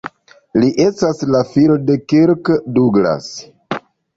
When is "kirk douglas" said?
2.15-3.29